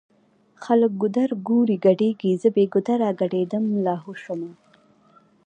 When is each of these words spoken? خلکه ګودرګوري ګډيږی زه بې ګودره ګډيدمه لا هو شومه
خلکه 0.63 0.95
ګودرګوري 1.01 1.77
ګډيږی 1.85 2.31
زه 2.41 2.49
بې 2.55 2.65
ګودره 2.73 3.09
ګډيدمه 3.21 3.75
لا 3.85 3.95
هو 4.03 4.13
شومه 4.21 4.51